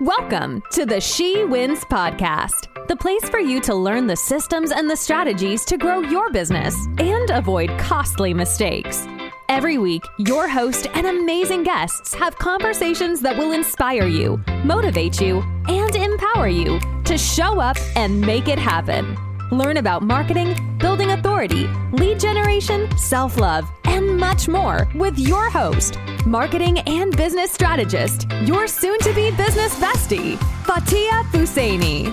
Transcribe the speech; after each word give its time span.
Welcome 0.00 0.62
to 0.72 0.86
the 0.86 1.00
She 1.00 1.44
Wins 1.44 1.84
Podcast, 1.84 2.88
the 2.88 2.96
place 2.96 3.28
for 3.28 3.38
you 3.38 3.60
to 3.60 3.74
learn 3.74 4.06
the 4.06 4.16
systems 4.16 4.72
and 4.72 4.88
the 4.88 4.96
strategies 4.96 5.66
to 5.66 5.76
grow 5.76 6.00
your 6.00 6.30
business 6.30 6.74
and 6.98 7.30
avoid 7.30 7.78
costly 7.78 8.32
mistakes. 8.32 9.06
Every 9.50 9.76
week, 9.76 10.02
your 10.18 10.48
host 10.48 10.86
and 10.94 11.06
amazing 11.06 11.64
guests 11.64 12.14
have 12.14 12.38
conversations 12.38 13.20
that 13.20 13.36
will 13.36 13.52
inspire 13.52 14.06
you, 14.06 14.42
motivate 14.64 15.20
you, 15.20 15.40
and 15.68 15.94
empower 15.94 16.48
you 16.48 16.80
to 17.04 17.18
show 17.18 17.60
up 17.60 17.76
and 17.94 18.18
make 18.18 18.48
it 18.48 18.58
happen. 18.58 19.16
Learn 19.50 19.76
about 19.76 20.02
marketing, 20.02 20.56
building 20.78 21.01
authority, 21.22 21.68
lead 21.92 22.18
generation, 22.18 22.80
self 22.98 23.38
love, 23.38 23.70
and 23.84 24.18
much 24.18 24.48
more 24.48 24.88
with 24.96 25.16
your 25.16 25.48
host, 25.48 25.96
marketing 26.26 26.80
and 26.80 27.16
business 27.16 27.52
strategist, 27.52 28.26
your 28.42 28.66
soon 28.66 28.98
to 28.98 29.12
be 29.14 29.30
business 29.30 29.72
bestie, 29.76 30.36
Fatia 30.66 31.22
Fusaini. 31.30 32.12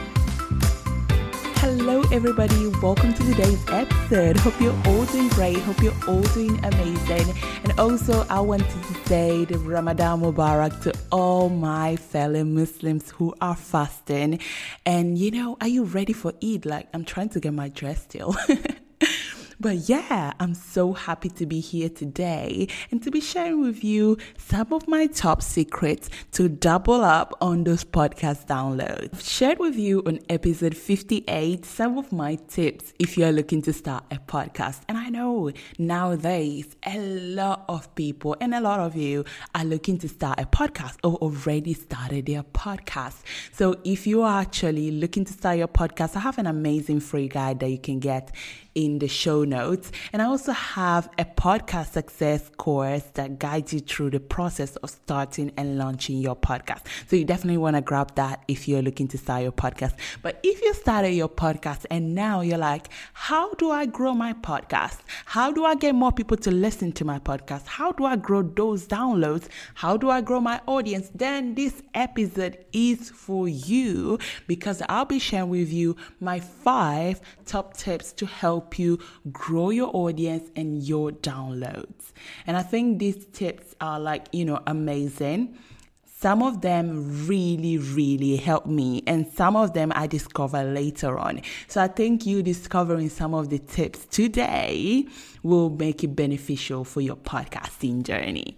Hello, 1.57 2.03
everybody. 2.11 2.67
Welcome 2.83 3.15
to 3.15 3.23
today's 3.23 3.63
episode. 3.69 4.37
Hope 4.37 4.61
you're 4.61 4.79
all 4.85 5.05
doing 5.05 5.27
great. 5.29 5.57
Hope 5.57 5.81
you're 5.81 6.01
all 6.07 6.21
doing 6.37 6.63
amazing. 6.63 7.35
And 7.63 7.79
also, 7.79 8.27
I 8.29 8.39
wanted 8.41 8.69
to 8.69 8.93
say 9.07 9.45
the 9.45 9.57
Ramadan 9.57 10.21
Mubarak 10.21 10.83
to 10.83 10.93
all 11.11 11.49
my 11.49 11.95
fellow 11.95 12.43
Muslims 12.43 13.09
who 13.09 13.33
are 13.41 13.55
fasting. 13.55 14.39
And 14.85 15.17
you 15.17 15.31
know, 15.31 15.57
are 15.61 15.67
you 15.67 15.83
ready 15.85 16.13
for 16.13 16.31
Eid? 16.43 16.67
Like, 16.67 16.87
I'm 16.93 17.05
trying 17.05 17.29
to 17.29 17.39
get 17.39 17.53
my 17.53 17.69
dress 17.69 18.03
still. 18.03 18.35
But 19.61 19.89
yeah, 19.89 20.31
I'm 20.39 20.53
so 20.53 20.93
happy 20.93 21.27
to 21.31 21.45
be 21.45 21.59
here 21.59 21.89
today 21.89 22.69
and 22.91 23.03
to 23.03 23.11
be 23.11 23.19
sharing 23.19 23.59
with 23.59 23.83
you 23.83 24.17
some 24.37 24.71
of 24.71 24.87
my 24.87 25.05
top 25.07 25.41
secrets 25.41 26.09
to 26.31 26.47
double 26.47 27.03
up 27.03 27.33
on 27.41 27.65
those 27.65 27.83
podcast 27.83 28.47
downloads. 28.47 29.09
I've 29.11 29.21
shared 29.21 29.59
with 29.59 29.75
you 29.75 30.01
on 30.05 30.19
episode 30.29 30.77
58 30.77 31.65
some 31.65 31.97
of 31.97 32.13
my 32.13 32.35
tips 32.47 32.93
if 32.99 33.17
you're 33.17 33.33
looking 33.33 33.61
to 33.63 33.73
start 33.73 34.05
a 34.11 34.15
podcast. 34.15 34.79
And 34.87 34.97
I 34.97 35.09
know 35.09 35.51
nowadays 35.77 36.77
a 36.85 36.97
lot 36.97 37.65
of 37.67 37.93
people 37.95 38.37
and 38.39 38.55
a 38.55 38.61
lot 38.61 38.79
of 38.79 38.95
you 38.95 39.25
are 39.53 39.65
looking 39.65 39.97
to 39.97 40.07
start 40.07 40.39
a 40.39 40.45
podcast 40.45 40.95
or 41.03 41.15
already 41.15 41.73
started 41.73 42.27
their 42.27 42.43
podcast. 42.43 43.23
So 43.51 43.75
if 43.83 44.07
you 44.07 44.21
are 44.21 44.39
actually 44.39 44.91
looking 44.91 45.25
to 45.25 45.33
start 45.33 45.57
your 45.57 45.67
podcast, 45.67 46.15
I 46.15 46.21
have 46.21 46.37
an 46.37 46.47
amazing 46.47 47.01
free 47.01 47.27
guide 47.27 47.59
that 47.59 47.69
you 47.69 47.77
can 47.77 47.99
get 47.99 48.33
in 48.75 48.99
the 48.99 49.07
show 49.07 49.43
notes. 49.43 49.91
And 50.13 50.21
I 50.21 50.25
also 50.25 50.51
have 50.51 51.09
a 51.17 51.25
podcast 51.25 51.91
success 51.91 52.49
course 52.57 53.03
that 53.15 53.39
guides 53.39 53.73
you 53.73 53.79
through 53.79 54.11
the 54.11 54.19
process 54.19 54.75
of 54.77 54.89
starting 54.89 55.51
and 55.57 55.77
launching 55.77 56.17
your 56.17 56.35
podcast. 56.35 56.81
So 57.07 57.15
you 57.15 57.25
definitely 57.25 57.57
want 57.57 57.75
to 57.75 57.81
grab 57.81 58.15
that 58.15 58.43
if 58.47 58.67
you're 58.67 58.81
looking 58.81 59.07
to 59.09 59.17
start 59.17 59.43
your 59.43 59.51
podcast. 59.51 59.93
But 60.21 60.39
if 60.43 60.61
you 60.61 60.73
started 60.73 61.11
your 61.11 61.29
podcast 61.29 61.85
and 61.89 62.13
now 62.13 62.41
you're 62.41 62.57
like, 62.57 62.89
how 63.13 63.53
do 63.55 63.71
I 63.71 63.85
grow 63.85 64.13
my 64.13 64.33
podcast? 64.33 64.99
How 65.25 65.51
do 65.51 65.65
I 65.65 65.75
get 65.75 65.95
more 65.95 66.11
people 66.11 66.37
to 66.37 66.51
listen 66.51 66.91
to 66.93 67.05
my 67.05 67.19
podcast? 67.19 67.65
How 67.65 67.91
do 67.91 68.05
I 68.05 68.15
grow 68.15 68.43
those 68.43 68.87
downloads? 68.87 69.47
How 69.73 69.97
do 69.97 70.09
I 70.09 70.21
grow 70.21 70.39
my 70.39 70.61
audience? 70.67 71.09
Then 71.13 71.55
this 71.55 71.81
episode 71.93 72.65
is 72.71 73.09
for 73.09 73.47
you 73.47 74.19
because 74.47 74.81
I'll 74.89 75.05
be 75.05 75.19
sharing 75.19 75.49
with 75.49 75.71
you 75.71 75.95
my 76.19 76.39
five 76.39 77.21
top 77.45 77.75
tips 77.75 78.13
to 78.13 78.25
help 78.25 78.58
help 78.59 78.77
you 78.77 78.99
grow 79.31 79.69
your 79.69 79.89
audience 79.93 80.49
and 80.55 80.83
your 80.83 81.11
downloads. 81.11 82.11
And 82.45 82.57
I 82.57 82.61
think 82.61 82.99
these 82.99 83.25
tips 83.27 83.73
are 83.79 83.99
like, 83.99 84.27
you 84.33 84.43
know, 84.43 84.59
amazing. 84.67 85.57
Some 86.05 86.43
of 86.43 86.59
them 86.59 87.25
really, 87.27 87.77
really 87.77 88.35
help 88.35 88.65
me, 88.65 89.03
and 89.07 89.25
some 89.25 89.55
of 89.55 89.73
them 89.73 89.93
I 89.95 90.05
discover 90.05 90.65
later 90.65 91.17
on. 91.17 91.41
So 91.69 91.81
I 91.81 91.87
think 91.87 92.25
you 92.25 92.43
discovering 92.43 93.07
some 93.07 93.33
of 93.33 93.49
the 93.49 93.59
tips 93.59 94.05
today 94.07 95.07
will 95.43 95.69
make 95.69 96.03
it 96.03 96.17
beneficial 96.17 96.83
for 96.83 96.99
your 96.99 97.15
podcasting 97.15 98.03
journey. 98.03 98.57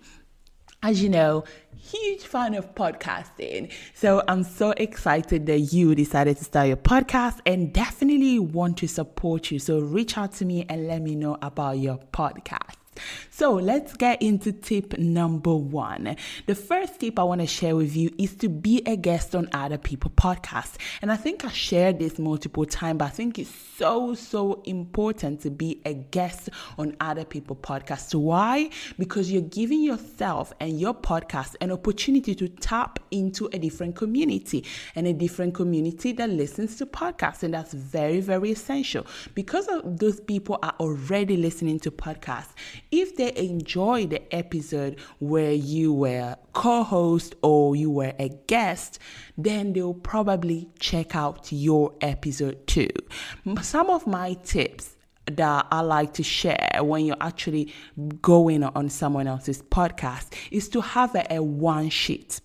As 0.81 1.03
you 1.03 1.09
know, 1.09 1.43
huge 1.91 2.21
fan 2.21 2.53
of 2.53 2.73
podcasting. 2.73 3.71
So 3.93 4.23
I'm 4.27 4.43
so 4.43 4.71
excited 4.71 5.45
that 5.47 5.59
you 5.59 5.93
decided 5.95 6.37
to 6.37 6.43
start 6.43 6.67
your 6.67 6.77
podcast 6.77 7.39
and 7.45 7.73
definitely 7.73 8.39
want 8.39 8.77
to 8.77 8.87
support 8.87 9.51
you. 9.51 9.59
So 9.59 9.79
reach 9.79 10.17
out 10.17 10.31
to 10.33 10.45
me 10.45 10.65
and 10.69 10.87
let 10.87 11.01
me 11.01 11.15
know 11.15 11.37
about 11.41 11.79
your 11.79 11.99
podcast. 12.13 12.80
So 13.29 13.53
let's 13.53 13.95
get 13.95 14.21
into 14.21 14.51
tip 14.51 14.97
number 14.97 15.55
one. 15.55 16.15
The 16.45 16.55
first 16.55 16.99
tip 16.99 17.19
I 17.19 17.23
want 17.23 17.41
to 17.41 17.47
share 17.47 17.75
with 17.75 17.95
you 17.95 18.13
is 18.17 18.35
to 18.35 18.49
be 18.49 18.81
a 18.85 18.95
guest 18.95 19.35
on 19.35 19.49
other 19.53 19.77
people 19.77 20.11
podcasts. 20.11 20.75
And 21.01 21.11
I 21.11 21.15
think 21.15 21.45
I 21.45 21.49
shared 21.49 21.99
this 21.99 22.19
multiple 22.19 22.65
times, 22.65 22.99
but 22.99 23.05
I 23.05 23.09
think 23.09 23.39
it's 23.39 23.53
so, 23.77 24.13
so 24.13 24.61
important 24.65 25.41
to 25.41 25.49
be 25.49 25.81
a 25.85 25.93
guest 25.93 26.49
on 26.77 26.95
other 26.99 27.25
people 27.25 27.55
podcasts. 27.55 28.13
Why? 28.13 28.69
Because 28.97 29.31
you're 29.31 29.41
giving 29.41 29.81
yourself 29.81 30.53
and 30.59 30.79
your 30.79 30.93
podcast 30.93 31.55
an 31.61 31.71
opportunity 31.71 32.35
to 32.35 32.47
tap 32.47 32.99
into 33.11 33.49
a 33.53 33.59
different 33.59 33.95
community 33.95 34.65
and 34.95 35.07
a 35.07 35.13
different 35.13 35.53
community 35.53 36.11
that 36.13 36.29
listens 36.29 36.77
to 36.77 36.85
podcasts. 36.85 37.43
And 37.43 37.53
that's 37.53 37.73
very, 37.73 38.19
very 38.19 38.51
essential 38.51 39.05
because 39.35 39.67
those 39.83 40.19
people 40.19 40.59
are 40.63 40.75
already 40.79 41.37
listening 41.37 41.79
to 41.79 41.91
podcasts 41.91 42.49
if 42.91 43.15
they 43.15 43.33
enjoy 43.35 44.05
the 44.05 44.33
episode 44.35 44.99
where 45.19 45.53
you 45.53 45.93
were 45.93 46.35
co-host 46.53 47.35
or 47.41 47.75
you 47.75 47.89
were 47.89 48.13
a 48.19 48.29
guest, 48.47 48.99
then 49.37 49.73
they'll 49.73 49.93
probably 49.93 50.69
check 50.79 51.15
out 51.15 51.51
your 51.51 51.93
episode 52.01 52.67
too. 52.67 52.89
Some 53.61 53.89
of 53.89 54.05
my 54.05 54.33
tips 54.43 54.97
that 55.25 55.67
I 55.71 55.81
like 55.81 56.13
to 56.15 56.23
share 56.23 56.79
when 56.81 57.05
you're 57.05 57.15
actually 57.21 57.73
going 58.21 58.63
on 58.63 58.89
someone 58.89 59.27
else's 59.27 59.61
podcast 59.61 60.33
is 60.51 60.67
to 60.69 60.81
have 60.81 61.15
a, 61.15 61.35
a 61.35 61.43
one 61.43 61.89
sheet 61.89 62.41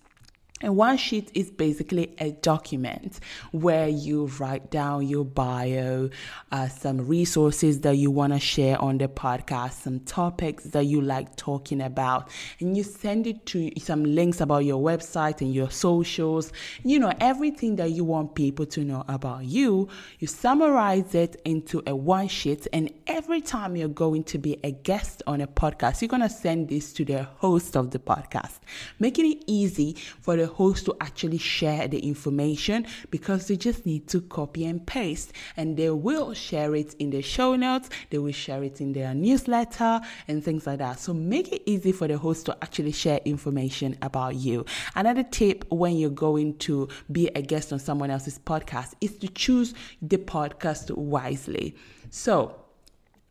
and 0.61 0.75
one 0.75 0.97
sheet 0.97 1.29
is 1.35 1.51
basically 1.51 2.15
a 2.17 2.31
document 2.31 3.19
where 3.51 3.87
you 3.87 4.25
write 4.39 4.71
down 4.71 5.07
your 5.07 5.23
bio, 5.23 6.09
uh, 6.51 6.67
some 6.67 7.07
resources 7.07 7.81
that 7.81 7.97
you 7.97 8.09
want 8.09 8.33
to 8.33 8.39
share 8.39 8.81
on 8.81 8.97
the 8.97 9.07
podcast, 9.07 9.73
some 9.73 9.99
topics 9.99 10.63
that 10.65 10.85
you 10.85 10.99
like 10.99 11.35
talking 11.35 11.79
about, 11.79 12.29
and 12.59 12.75
you 12.75 12.81
send 12.81 13.27
it 13.27 13.45
to 13.45 13.71
some 13.77 14.03
links 14.03 14.41
about 14.41 14.65
your 14.65 14.81
website 14.81 15.41
and 15.41 15.53
your 15.53 15.69
socials, 15.69 16.51
you 16.83 16.97
know, 16.97 17.13
everything 17.19 17.75
that 17.75 17.91
you 17.91 18.03
want 18.03 18.33
people 18.33 18.65
to 18.65 18.83
know 18.83 19.05
about 19.07 19.45
you. 19.45 19.87
You 20.17 20.27
summarize 20.27 21.13
it 21.13 21.39
into 21.45 21.83
a 21.85 21.95
one 21.95 22.29
sheet, 22.29 22.65
and 22.73 22.91
every 23.05 23.41
time 23.41 23.75
you're 23.75 23.87
going 23.89 24.23
to 24.23 24.39
be 24.39 24.57
a 24.63 24.71
guest 24.71 25.21
on 25.27 25.39
a 25.39 25.47
podcast, 25.47 26.01
you're 26.01 26.09
going 26.09 26.21
to 26.23 26.29
send 26.29 26.69
this 26.69 26.93
to 26.93 27.05
the 27.05 27.23
host 27.23 27.77
of 27.77 27.91
the 27.91 27.99
podcast, 27.99 28.57
making 28.99 29.31
it 29.31 29.43
easy 29.45 29.95
for 30.19 30.35
the 30.35 30.46
host 30.47 30.85
to 30.85 30.95
actually 31.01 31.37
share 31.37 31.87
the 31.87 31.99
information 31.99 32.85
because 33.11 33.47
they 33.47 33.55
just 33.55 33.85
need 33.85 34.07
to 34.07 34.21
copy 34.21 34.65
and 34.65 34.85
paste 34.85 35.33
and 35.55 35.77
they 35.77 35.89
will 35.89 36.33
share 36.33 36.75
it 36.75 36.93
in 36.95 37.09
the 37.09 37.21
show 37.21 37.55
notes, 37.55 37.89
they 38.09 38.17
will 38.17 38.31
share 38.31 38.63
it 38.63 38.81
in 38.81 38.93
their 38.93 39.13
newsletter 39.13 40.01
and 40.27 40.43
things 40.43 40.65
like 40.65 40.79
that. 40.79 40.99
So 40.99 41.13
make 41.13 41.51
it 41.51 41.63
easy 41.65 41.91
for 41.91 42.07
the 42.07 42.17
host 42.17 42.45
to 42.47 42.57
actually 42.61 42.91
share 42.91 43.19
information 43.25 43.97
about 44.01 44.35
you. 44.35 44.65
Another 44.95 45.23
tip 45.23 45.65
when 45.69 45.97
you're 45.97 46.09
going 46.09 46.57
to 46.59 46.87
be 47.11 47.27
a 47.29 47.41
guest 47.41 47.71
on 47.71 47.79
someone 47.79 48.09
else's 48.09 48.39
podcast 48.39 48.93
is 49.01 49.17
to 49.17 49.27
choose 49.27 49.73
the 50.01 50.17
podcast 50.17 50.95
wisely. 50.95 51.75
So, 52.09 52.66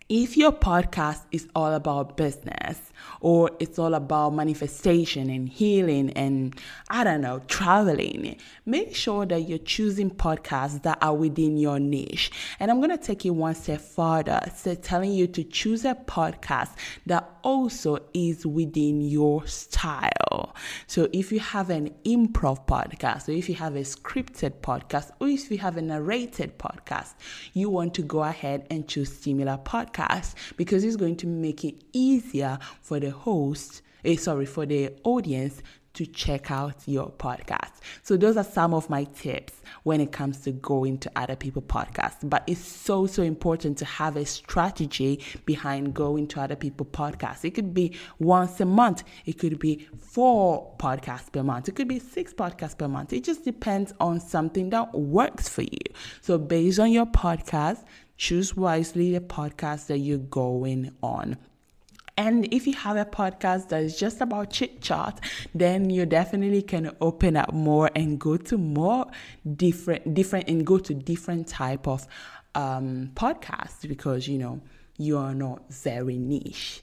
if 0.09 0.37
your 0.37 0.53
podcast 0.53 1.23
is 1.33 1.49
all 1.57 1.73
about 1.75 2.17
business 2.17 2.93
or 3.21 3.51
it's 3.59 3.77
all 3.77 3.95
about 3.95 4.31
manifestation 4.31 5.29
and 5.29 5.49
healing 5.49 6.11
and 6.11 6.55
I 6.89 7.03
don't 7.03 7.23
know, 7.23 7.41
traveling, 7.49 8.37
make 8.65 8.95
sure 8.95 9.27
that 9.27 9.41
you're 9.49 9.59
choosing 9.59 10.11
podcasts 10.11 10.83
that 10.83 10.99
are 11.03 11.15
within 11.15 11.57
your 11.57 11.81
niche. 11.81 12.31
And 12.61 12.71
I'm 12.71 12.79
going 12.79 12.97
to 12.97 13.05
take 13.05 13.27
it 13.27 13.31
one 13.31 13.57
step 13.57 13.81
further, 13.81 14.41
so 14.55 14.77
telling 14.77 15.13
you 15.13 15.27
to 15.27 15.43
choose 15.43 15.85
a 15.85 15.97
podcast 15.97 16.71
that 17.07 17.29
also 17.43 17.99
is 18.15 18.47
within 18.47 19.01
your 19.01 19.45
style. 19.49 20.55
So 20.87 21.09
if 21.13 21.33
you 21.33 21.41
have 21.41 21.69
an 21.71 21.93
improv 22.05 22.67
podcast, 22.67 23.29
or 23.29 23.33
if 23.33 23.49
you 23.49 23.57
have 23.57 23.75
a 23.75 23.81
scripted 23.81 24.61
podcast, 24.61 25.11
or 25.21 25.27
if 25.27 25.51
you 25.51 25.59
have 25.59 25.77
a 25.77 25.83
narrated 25.83 26.59
podcast, 26.59 27.15
you 27.55 27.71
want 27.71 27.95
to 27.95 28.03
go 28.03 28.23
ahead 28.23 28.67
and 28.71 28.87
choose 28.87 29.13
similar 29.13 29.59
podcasts 29.65 29.96
podcast 29.97 30.35
because 30.57 30.85
it's 30.85 30.97
going 30.97 31.17
to 31.17 31.27
make 31.27 31.65
it 31.65 31.75
easier 31.93 32.59
for 32.81 33.01
the 33.01 33.11
host, 33.11 33.83
eh, 34.05 34.17
sorry, 34.17 34.47
for 34.47 34.67
the 34.67 34.93
audience 35.05 35.63
to 35.97 36.05
check 36.05 36.51
out 36.51 36.75
your 36.87 37.11
podcast. 37.13 37.81
So 38.03 38.19
those 38.19 38.37
are 38.37 38.45
some 38.45 38.75
of 38.75 38.91
my 38.91 39.05
tips 39.05 39.55
when 39.85 40.03
it 40.03 40.13
comes 40.13 40.41
to 40.41 40.53
going 40.53 40.99
to 40.99 41.11
other 41.17 41.37
people's 41.37 41.65
podcasts. 41.65 42.19
But 42.23 42.45
it's 42.47 42.61
so, 42.61 43.07
so 43.07 43.23
important 43.23 43.79
to 43.79 43.87
have 43.87 44.17
a 44.17 44.27
strategy 44.27 45.25
behind 45.47 45.95
going 45.95 46.29
to 46.29 46.41
other 46.43 46.55
people's 46.55 46.91
podcasts. 46.91 47.47
It 47.47 47.53
could 47.53 47.73
be 47.73 47.97
once 48.19 48.61
a 48.61 48.67
month. 48.67 49.05
It 49.25 49.39
could 49.39 49.59
be 49.59 49.89
four 49.99 50.75
podcasts 50.79 51.33
per 51.33 51.43
month. 51.43 51.71
It 51.71 51.77
could 51.77 51.89
be 51.89 51.99
six 51.99 52.35
podcasts 52.35 52.77
per 52.77 52.89
month. 52.89 53.15
It 53.15 53.25
just 53.25 53.43
depends 53.43 53.95
on 53.99 54.21
something 54.21 54.69
that 54.71 54.95
works 54.95 55.49
for 55.49 55.63
you. 55.63 55.79
So 56.21 56.37
based 56.37 56.79
on 56.79 56.93
your 56.93 57.07
podcast, 57.07 57.85
choose 58.17 58.57
wisely 58.57 59.13
the 59.13 59.21
podcast 59.21 59.87
that 59.87 59.99
you're 59.99 60.19
going 60.19 60.93
on. 61.03 61.37
And 62.19 62.53
if 62.53 62.67
you 62.67 62.73
have 62.75 62.97
a 62.97 63.05
podcast 63.05 63.69
that 63.69 63.83
is 63.83 63.99
just 63.99 64.23
about 64.23 64.51
chit 64.51 64.81
chat, 64.81 65.21
then 65.55 65.91
you 65.91 66.07
definitely 66.07 66.63
can 66.63 66.97
open 67.01 67.37
up 67.37 67.53
more 67.53 67.91
and 67.95 68.19
go 68.19 68.39
to 68.39 68.57
more 68.57 69.07
different, 69.57 70.15
different, 70.15 70.49
and 70.49 70.67
go 70.67 70.79
to 70.79 70.95
different 70.95 71.47
type 71.47 71.87
of 71.87 72.07
um, 72.55 73.11
podcasts 73.15 73.87
because 73.87 74.27
you 74.27 74.39
know 74.39 74.63
you 74.97 75.19
are 75.19 75.35
not 75.35 75.71
very 75.71 76.17
niche. 76.17 76.83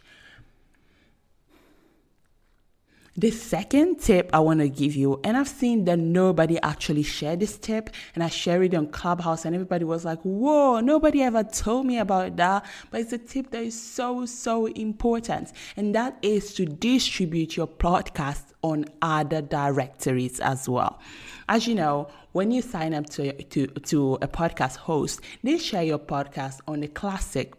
The 3.15 3.30
second 3.30 4.00
tip 4.00 4.31
I 4.33 4.39
want 4.39 4.60
to 4.62 4.69
give 4.69 4.95
you, 4.95 5.19
and 5.24 5.38
I've 5.38 5.48
seen 5.48 5.86
that 5.86 6.00
nobody 6.00 6.60
actually 6.63 7.04
shared 7.04 7.42
this 7.42 7.60
tip, 7.60 7.92
and 8.15 8.24
I 8.24 8.27
shared 8.27 8.63
it 8.63 8.74
on 8.74 8.88
Clubhouse, 8.88 9.45
and 9.45 9.54
everybody 9.54 9.86
was 9.86 10.04
like, 10.04 10.19
Whoa, 10.24 10.80
nobody 10.80 11.21
ever 11.21 11.44
told 11.44 11.86
me 11.86 12.00
about 12.00 12.38
that. 12.38 12.65
But 12.89 13.01
it's 13.01 13.13
a 13.13 13.19
tip 13.19 13.51
that 13.51 13.62
is 13.62 13.80
so, 13.80 14.25
so 14.25 14.65
important, 14.65 15.51
and 15.77 15.94
that 15.94 16.18
is 16.24 16.56
to 16.56 16.65
distribute 16.65 17.56
your 17.56 17.68
podcast 17.68 18.45
on 18.63 18.86
other 19.04 19.44
directories 19.44 20.39
as 20.39 20.68
well. 20.68 21.00
As 21.48 21.68
you 21.68 21.75
know, 21.75 22.07
when 22.31 22.50
you 22.50 22.63
sign 22.63 22.95
up 22.95 23.07
to, 23.12 23.31
to, 23.44 23.68
to 23.68 24.15
a 24.24 24.27
podcast 24.27 24.77
host, 24.77 25.21
they 25.44 25.60
share 25.60 25.83
your 25.83 26.00
podcast 26.00 26.62
on 26.68 26.80
the 26.80 26.88
classic 26.88 27.54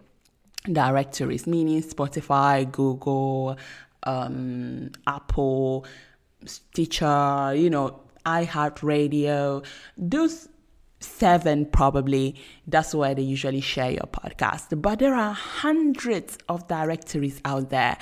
directories, 0.65 1.47
meaning 1.47 1.81
Spotify, 1.81 2.69
Google, 2.73 3.57
um, 4.05 4.91
Apple, 5.07 5.87
Stitcher, 6.45 7.55
you 7.55 7.71
know, 7.71 8.01
iHeartRadio, 8.25 9.65
those 9.97 10.49
seven 11.01 11.67
probably 11.67 12.35
that's 12.67 12.95
where 12.95 13.15
they 13.15 13.23
usually 13.23 13.61
share 13.61 13.91
your 13.91 14.09
podcast. 14.11 14.81
But 14.81 14.99
there 14.99 15.15
are 15.15 15.33
hundreds 15.33 16.39
of 16.49 16.67
directories 16.67 17.41
out 17.45 17.71
there. 17.71 17.99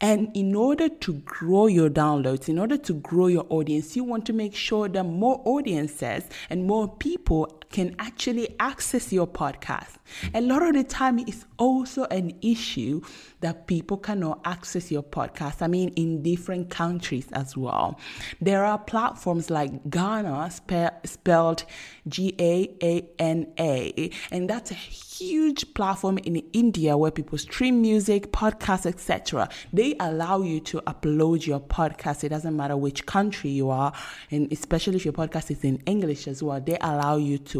And 0.00 0.30
in 0.34 0.54
order 0.54 0.90
to 0.90 1.14
grow 1.14 1.66
your 1.68 1.88
downloads, 1.88 2.50
in 2.50 2.58
order 2.58 2.76
to 2.76 2.94
grow 2.94 3.28
your 3.28 3.46
audience, 3.48 3.96
you 3.96 4.04
want 4.04 4.26
to 4.26 4.34
make 4.34 4.54
sure 4.54 4.88
that 4.88 5.04
more 5.04 5.40
audiences 5.44 6.24
and 6.50 6.66
more 6.66 6.88
people 6.96 7.62
can 7.70 7.94
actually 7.98 8.56
access 8.60 9.12
your 9.12 9.26
podcast. 9.26 9.96
A 10.34 10.40
lot 10.40 10.62
of 10.62 10.74
the 10.74 10.84
time, 10.84 11.18
it's 11.18 11.44
also 11.58 12.04
an 12.04 12.32
issue 12.42 13.00
that 13.40 13.66
people 13.66 13.96
cannot 13.96 14.40
access 14.44 14.90
your 14.90 15.02
podcast. 15.02 15.62
I 15.62 15.66
mean, 15.66 15.90
in 15.90 16.22
different 16.22 16.70
countries 16.70 17.28
as 17.32 17.56
well. 17.56 17.98
There 18.40 18.64
are 18.64 18.78
platforms 18.78 19.50
like 19.50 19.84
Gaana, 19.84 20.50
spe- 20.52 21.06
spelled 21.06 21.64
G 22.08 22.34
A 22.38 22.74
A 22.82 23.08
N 23.18 23.52
A, 23.58 24.10
and 24.30 24.48
that's 24.48 24.70
a 24.70 24.74
huge 24.74 25.74
platform 25.74 26.18
in 26.18 26.36
India 26.52 26.96
where 26.96 27.10
people 27.10 27.38
stream 27.38 27.80
music, 27.80 28.32
podcasts, 28.32 28.86
etc. 28.86 29.48
They 29.72 29.94
allow 29.98 30.42
you 30.42 30.60
to 30.60 30.80
upload 30.82 31.46
your 31.46 31.60
podcast. 31.60 32.22
It 32.22 32.28
doesn't 32.28 32.54
matter 32.56 32.76
which 32.76 33.06
country 33.06 33.50
you 33.50 33.70
are, 33.70 33.92
and 34.30 34.52
especially 34.52 34.96
if 34.96 35.04
your 35.04 35.14
podcast 35.14 35.50
is 35.50 35.64
in 35.64 35.78
English 35.86 36.28
as 36.28 36.42
well, 36.42 36.60
they 36.60 36.78
allow 36.80 37.16
you 37.16 37.38
to 37.38 37.55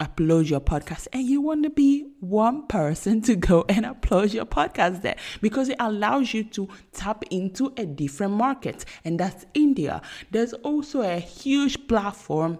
upload 0.00 0.50
your 0.50 0.60
podcast 0.60 1.06
and 1.12 1.22
you 1.22 1.40
want 1.40 1.62
to 1.62 1.70
be 1.70 2.10
one 2.20 2.66
person 2.66 3.20
to 3.22 3.36
go 3.36 3.64
and 3.68 3.84
upload 3.84 4.32
your 4.34 4.46
podcast 4.46 5.02
there 5.02 5.16
because 5.40 5.68
it 5.68 5.76
allows 5.80 6.34
you 6.34 6.42
to 6.42 6.68
tap 6.92 7.22
into 7.30 7.72
a 7.76 7.86
different 7.86 8.32
market 8.32 8.84
and 9.04 9.20
that's 9.20 9.46
India. 9.54 10.02
There's 10.30 10.52
also 10.52 11.02
a 11.02 11.18
huge 11.18 11.86
platform 11.86 12.58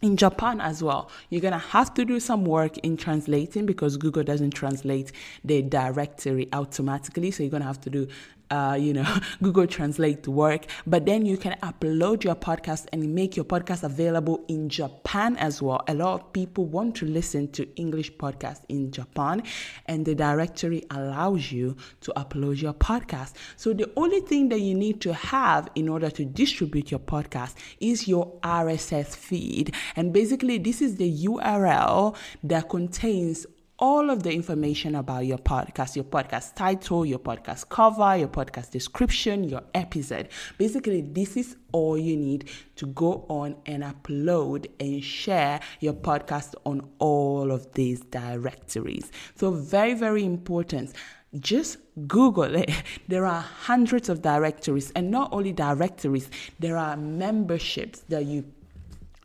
in 0.00 0.16
Japan 0.16 0.60
as 0.60 0.82
well, 0.82 1.10
you're 1.28 1.40
gonna 1.40 1.58
have 1.58 1.92
to 1.94 2.04
do 2.04 2.20
some 2.20 2.44
work 2.44 2.78
in 2.78 2.96
translating 2.96 3.66
because 3.66 3.96
Google 3.96 4.22
doesn't 4.22 4.52
translate 4.52 5.10
the 5.44 5.62
directory 5.62 6.48
automatically. 6.52 7.32
So 7.32 7.42
you're 7.42 7.50
gonna 7.50 7.64
have 7.64 7.80
to 7.80 7.90
do 7.90 8.06
uh, 8.50 8.76
you 8.78 8.92
know, 8.92 9.16
Google 9.42 9.66
Translate 9.66 10.22
to 10.24 10.30
work. 10.30 10.66
But 10.86 11.06
then 11.06 11.26
you 11.26 11.36
can 11.36 11.56
upload 11.62 12.24
your 12.24 12.34
podcast 12.34 12.86
and 12.92 13.14
make 13.14 13.36
your 13.36 13.44
podcast 13.44 13.82
available 13.82 14.44
in 14.48 14.68
Japan 14.68 15.36
as 15.36 15.60
well. 15.62 15.82
A 15.88 15.94
lot 15.94 16.20
of 16.20 16.32
people 16.32 16.64
want 16.66 16.94
to 16.96 17.06
listen 17.06 17.50
to 17.52 17.68
English 17.76 18.12
podcasts 18.14 18.62
in 18.68 18.90
Japan, 18.90 19.42
and 19.86 20.04
the 20.04 20.14
directory 20.14 20.84
allows 20.90 21.52
you 21.52 21.76
to 22.00 22.12
upload 22.16 22.60
your 22.60 22.74
podcast. 22.74 23.34
So 23.56 23.72
the 23.72 23.90
only 23.96 24.20
thing 24.20 24.48
that 24.50 24.60
you 24.60 24.74
need 24.74 25.00
to 25.02 25.12
have 25.12 25.68
in 25.74 25.88
order 25.88 26.10
to 26.10 26.24
distribute 26.24 26.90
your 26.90 27.00
podcast 27.00 27.54
is 27.80 28.08
your 28.08 28.38
RSS 28.42 29.16
feed. 29.16 29.74
And 29.96 30.12
basically, 30.12 30.58
this 30.58 30.82
is 30.82 30.96
the 30.96 31.26
URL 31.26 32.16
that 32.44 32.68
contains 32.68 33.46
all 33.78 34.10
of 34.10 34.24
the 34.24 34.32
information 34.32 34.96
about 34.96 35.24
your 35.24 35.38
podcast, 35.38 35.94
your 35.94 36.04
podcast 36.04 36.54
title, 36.56 37.06
your 37.06 37.20
podcast 37.20 37.68
cover, 37.68 38.16
your 38.16 38.28
podcast 38.28 38.70
description, 38.72 39.44
your 39.44 39.62
episode. 39.72 40.28
Basically, 40.58 41.00
this 41.00 41.36
is 41.36 41.56
all 41.70 41.96
you 41.96 42.16
need 42.16 42.50
to 42.76 42.86
go 42.86 43.24
on 43.28 43.56
and 43.66 43.84
upload 43.84 44.66
and 44.80 45.02
share 45.02 45.60
your 45.78 45.92
podcast 45.92 46.54
on 46.66 46.88
all 46.98 47.52
of 47.52 47.72
these 47.74 48.00
directories. 48.00 49.12
So, 49.36 49.52
very, 49.52 49.94
very 49.94 50.24
important 50.24 50.92
just 51.40 51.76
Google 52.06 52.54
it. 52.54 52.70
There 53.08 53.26
are 53.26 53.40
hundreds 53.40 54.08
of 54.08 54.22
directories, 54.22 54.90
and 54.92 55.10
not 55.10 55.32
only 55.32 55.52
directories, 55.52 56.30
there 56.58 56.76
are 56.76 56.96
memberships 56.96 58.00
that 58.08 58.24
you 58.24 58.44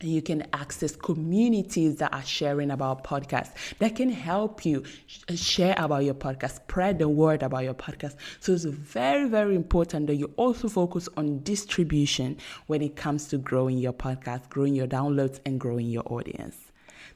you 0.02 0.22
can 0.22 0.48
access 0.54 0.96
communities 0.96 1.98
that 1.98 2.14
are 2.14 2.24
sharing 2.24 2.72
about 2.72 3.04
podcasts 3.04 3.54
that 3.80 3.96
can 3.96 4.10
help 4.10 4.66
you 4.66 4.84
uh, 5.30 5.36
share 5.36 5.76
about 5.78 6.04
your 6.04 6.14
podcast, 6.14 6.56
spread 6.56 7.00
the 7.00 7.08
word 7.08 7.44
about 7.44 7.64
your 7.64 7.74
podcast. 7.74 8.16
So 8.40 8.54
it's 8.54 8.66
very, 8.66 9.28
very 9.30 9.56
important 9.56 10.08
that 10.08 10.16
you 10.16 10.32
also 10.36 10.68
focus 10.68 11.08
on 11.18 11.40
distribution 11.44 12.38
when 12.68 12.82
it 12.82 12.96
comes 12.96 13.28
to 13.30 13.38
growing 13.38 13.78
your 13.78 13.94
podcast, 13.94 14.50
growing 14.50 14.76
your 14.76 14.88
downloads, 14.88 15.40
and 15.46 15.60
growing 15.60 15.88
your 15.88 16.04
audience. 16.06 16.58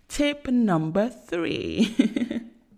Tip 0.07 0.47
number 0.47 1.09
three. 1.09 1.95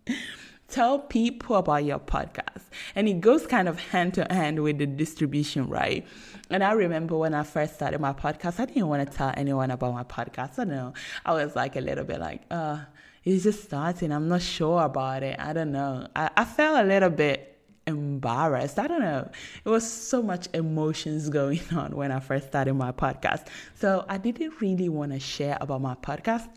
tell 0.69 0.99
people 0.99 1.55
about 1.55 1.83
your 1.83 1.99
podcast. 1.99 2.63
And 2.95 3.07
it 3.07 3.21
goes 3.21 3.47
kind 3.47 3.67
of 3.67 3.79
hand 3.79 4.13
to 4.15 4.27
hand 4.29 4.61
with 4.61 4.77
the 4.77 4.85
distribution, 4.85 5.67
right? 5.67 6.05
And 6.49 6.63
I 6.63 6.71
remember 6.71 7.17
when 7.17 7.33
I 7.33 7.43
first 7.43 7.75
started 7.75 7.99
my 7.99 8.13
podcast, 8.13 8.59
I 8.59 8.65
didn't 8.65 8.87
want 8.87 9.09
to 9.09 9.17
tell 9.17 9.33
anyone 9.35 9.71
about 9.71 9.93
my 9.93 10.03
podcast. 10.03 10.59
I 10.59 10.63
know. 10.63 10.93
I 11.25 11.33
was 11.33 11.55
like 11.55 11.75
a 11.75 11.81
little 11.81 12.03
bit 12.03 12.19
like, 12.19 12.41
uh, 12.49 12.79
it's 13.23 13.43
just 13.43 13.63
starting. 13.63 14.11
I'm 14.11 14.27
not 14.27 14.41
sure 14.41 14.83
about 14.83 15.23
it. 15.23 15.39
I 15.39 15.53
don't 15.53 15.71
know. 15.71 16.07
I, 16.15 16.29
I 16.37 16.45
felt 16.45 16.79
a 16.79 16.87
little 16.87 17.09
bit 17.09 17.49
embarrassed. 17.85 18.79
I 18.79 18.87
don't 18.87 19.01
know. 19.01 19.29
It 19.65 19.69
was 19.69 19.89
so 19.89 20.21
much 20.21 20.47
emotions 20.53 21.29
going 21.39 21.61
on 21.75 21.95
when 21.95 22.11
I 22.11 22.19
first 22.19 22.47
started 22.47 22.73
my 22.75 22.91
podcast. 22.91 23.47
So 23.75 24.05
I 24.07 24.17
didn't 24.17 24.61
really 24.61 24.89
want 24.89 25.11
to 25.11 25.19
share 25.19 25.57
about 25.59 25.81
my 25.81 25.95
podcast. 25.95 26.47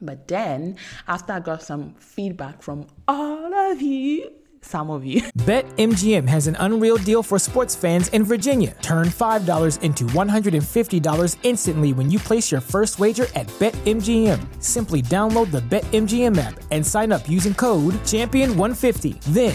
But 0.00 0.28
then, 0.28 0.76
after 1.06 1.32
I 1.32 1.40
got 1.40 1.62
some 1.62 1.94
feedback 1.98 2.62
from 2.62 2.86
all 3.06 3.52
of 3.54 3.82
you, 3.82 4.30
some 4.60 4.90
of 4.90 5.04
you. 5.04 5.22
BetMGM 5.38 6.26
has 6.28 6.46
an 6.46 6.56
unreal 6.58 6.96
deal 6.96 7.22
for 7.22 7.38
sports 7.38 7.74
fans 7.74 8.08
in 8.08 8.24
Virginia. 8.24 8.74
Turn 8.82 9.08
$5 9.08 9.82
into 9.82 10.04
$150 10.04 11.36
instantly 11.42 11.92
when 11.92 12.10
you 12.10 12.18
place 12.18 12.50
your 12.50 12.60
first 12.60 12.98
wager 12.98 13.26
at 13.34 13.46
BetMGM. 13.58 14.62
Simply 14.62 15.02
download 15.02 15.50
the 15.50 15.60
BetMGM 15.60 16.38
app 16.38 16.60
and 16.70 16.84
sign 16.84 17.12
up 17.12 17.28
using 17.28 17.54
code 17.54 17.94
Champion150. 18.04 19.20
Then, 19.24 19.54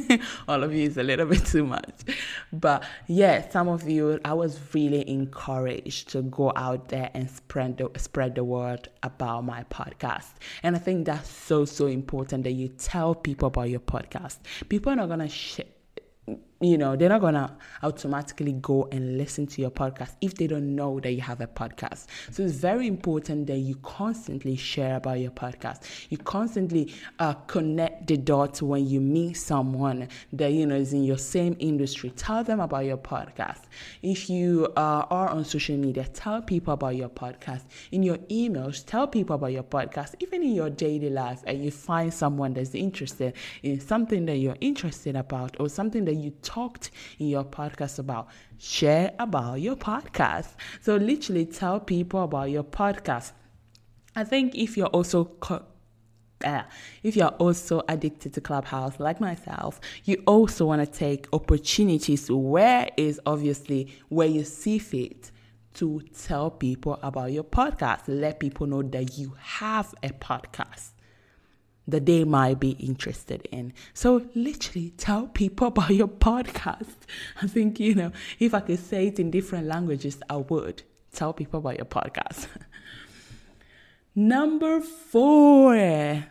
all 0.48 0.62
of 0.62 0.74
you 0.74 0.86
is 0.86 0.96
a 0.96 1.02
little 1.02 1.26
bit 1.26 1.44
too 1.44 1.64
much. 1.64 2.02
But 2.52 2.84
yeah, 3.06 3.48
some 3.48 3.68
of 3.68 3.88
you, 3.88 4.20
I 4.24 4.34
was 4.34 4.58
really 4.72 5.08
encouraged 5.08 6.10
to 6.10 6.22
go 6.22 6.52
out 6.56 6.88
there 6.88 7.10
and 7.14 7.30
spread 7.30 7.78
the, 7.78 7.90
spread 7.98 8.34
the 8.34 8.44
word 8.44 8.88
about 9.02 9.44
my 9.44 9.64
podcast. 9.64 10.34
And 10.62 10.76
I 10.76 10.78
think 10.78 11.06
that's 11.06 11.28
so, 11.28 11.64
so 11.64 11.86
important 11.86 12.44
that 12.44 12.52
you 12.52 12.68
tell 12.68 13.14
people 13.14 13.48
about 13.48 13.70
your 13.70 13.80
podcast. 13.80 14.38
People 14.68 14.92
are 14.92 14.96
not 14.96 15.06
going 15.06 15.20
to 15.20 15.28
share 15.28 15.66
you 16.60 16.78
know, 16.78 16.96
they're 16.96 17.10
not 17.10 17.20
gonna 17.20 17.54
automatically 17.82 18.52
go 18.52 18.88
and 18.90 19.18
listen 19.18 19.46
to 19.46 19.60
your 19.60 19.70
podcast 19.70 20.12
if 20.22 20.34
they 20.34 20.46
don't 20.46 20.74
know 20.74 20.98
that 21.00 21.12
you 21.12 21.20
have 21.20 21.42
a 21.42 21.46
podcast. 21.46 22.06
So 22.30 22.44
it's 22.44 22.54
very 22.54 22.86
important 22.86 23.46
that 23.48 23.58
you 23.58 23.74
constantly 23.76 24.56
share 24.56 24.96
about 24.96 25.20
your 25.20 25.32
podcast. 25.32 25.82
You 26.08 26.16
constantly 26.16 26.94
uh, 27.18 27.34
connect 27.34 28.06
the 28.06 28.16
dots 28.16 28.62
when 28.62 28.86
you 28.86 29.02
meet 29.02 29.34
someone 29.34 30.08
that 30.32 30.52
you 30.52 30.66
know 30.66 30.76
is 30.76 30.94
in 30.94 31.04
your 31.04 31.18
same 31.18 31.56
industry. 31.58 32.10
Tell 32.16 32.42
them 32.42 32.60
about 32.60 32.86
your 32.86 32.96
podcast. 32.96 33.64
If 34.02 34.30
you 34.30 34.72
uh, 34.76 35.04
are 35.10 35.28
on 35.28 35.44
social 35.44 35.76
media, 35.76 36.04
tell 36.04 36.40
people 36.40 36.72
about 36.72 36.96
your 36.96 37.10
podcast. 37.10 37.64
In 37.92 38.02
your 38.02 38.16
emails, 38.30 38.82
tell 38.86 39.06
people 39.06 39.36
about 39.36 39.52
your 39.52 39.62
podcast. 39.62 40.14
Even 40.20 40.42
in 40.42 40.54
your 40.54 40.70
daily 40.70 41.10
life, 41.10 41.42
and 41.46 41.62
you 41.62 41.70
find 41.70 42.14
someone 42.14 42.54
that's 42.54 42.74
interested 42.74 43.34
in 43.62 43.78
something 43.78 44.24
that 44.24 44.36
you're 44.36 44.56
interested 44.62 45.16
about 45.16 45.54
or 45.60 45.68
something 45.68 46.06
that 46.06 46.14
you 46.14 46.32
talked 46.46 46.90
in 47.18 47.28
your 47.28 47.44
podcast 47.44 47.98
about. 47.98 48.28
Share 48.58 49.12
about 49.18 49.60
your 49.60 49.76
podcast. 49.76 50.48
So, 50.80 50.96
literally 50.96 51.44
tell 51.44 51.80
people 51.80 52.22
about 52.22 52.50
your 52.50 52.64
podcast. 52.64 53.32
I 54.14 54.24
think 54.24 54.54
if 54.54 54.76
you're 54.76 54.86
also 54.86 55.24
co- 55.24 55.66
uh, 56.44 56.62
if 57.02 57.16
you're 57.16 57.28
also 57.28 57.82
addicted 57.88 58.32
to 58.34 58.40
Clubhouse 58.40 59.00
like 59.00 59.20
myself, 59.20 59.80
you 60.04 60.22
also 60.26 60.66
want 60.66 60.84
to 60.84 60.98
take 60.98 61.26
opportunities 61.32 62.30
where 62.30 62.88
is 62.96 63.20
obviously 63.26 63.92
where 64.08 64.28
you 64.28 64.44
see 64.44 64.78
fit 64.78 65.30
to 65.74 66.00
tell 66.24 66.50
people 66.50 66.98
about 67.02 67.32
your 67.32 67.44
podcast. 67.44 68.02
Let 68.06 68.38
people 68.40 68.66
know 68.66 68.82
that 68.82 69.18
you 69.18 69.34
have 69.38 69.94
a 70.02 70.10
podcast 70.10 70.95
that 71.88 72.06
they 72.06 72.24
might 72.24 72.60
be 72.60 72.70
interested 72.70 73.46
in. 73.50 73.72
So, 73.94 74.26
literally, 74.34 74.90
tell 74.96 75.28
people 75.28 75.66
about 75.68 75.90
your 75.90 76.08
podcast. 76.08 76.96
I 77.42 77.46
think, 77.46 77.80
you 77.80 77.94
know, 77.94 78.12
if 78.38 78.54
I 78.54 78.60
could 78.60 78.78
say 78.78 79.08
it 79.08 79.18
in 79.18 79.30
different 79.30 79.66
languages, 79.66 80.18
I 80.28 80.36
would. 80.36 80.82
Tell 81.12 81.32
people 81.32 81.60
about 81.60 81.76
your 81.76 81.86
podcast. 81.86 82.48
Number 84.14 84.80
four 84.80 86.26